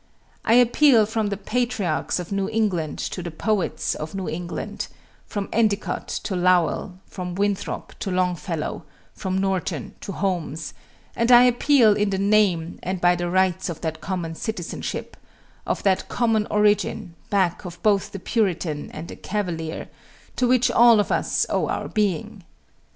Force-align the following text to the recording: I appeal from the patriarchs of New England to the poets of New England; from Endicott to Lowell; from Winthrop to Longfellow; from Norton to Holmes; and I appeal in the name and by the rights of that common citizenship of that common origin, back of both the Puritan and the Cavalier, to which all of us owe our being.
I 0.43 0.53
appeal 0.55 1.05
from 1.05 1.27
the 1.27 1.37
patriarchs 1.37 2.17
of 2.17 2.31
New 2.31 2.49
England 2.49 2.97
to 2.97 3.21
the 3.21 3.29
poets 3.29 3.93
of 3.93 4.15
New 4.15 4.27
England; 4.27 4.87
from 5.27 5.47
Endicott 5.53 6.07
to 6.23 6.35
Lowell; 6.35 6.97
from 7.05 7.35
Winthrop 7.35 7.93
to 7.99 8.09
Longfellow; 8.09 8.83
from 9.13 9.37
Norton 9.37 9.93
to 10.01 10.11
Holmes; 10.11 10.73
and 11.15 11.31
I 11.31 11.43
appeal 11.43 11.93
in 11.95 12.09
the 12.09 12.17
name 12.17 12.79
and 12.81 12.99
by 12.99 13.15
the 13.15 13.29
rights 13.29 13.69
of 13.69 13.81
that 13.81 14.01
common 14.01 14.33
citizenship 14.33 15.15
of 15.67 15.83
that 15.83 16.09
common 16.09 16.47
origin, 16.49 17.13
back 17.29 17.63
of 17.63 17.79
both 17.83 18.11
the 18.11 18.17
Puritan 18.17 18.89
and 18.89 19.07
the 19.07 19.15
Cavalier, 19.15 19.87
to 20.35 20.47
which 20.47 20.71
all 20.71 20.99
of 20.99 21.11
us 21.11 21.45
owe 21.47 21.67
our 21.67 21.87
being. 21.87 22.43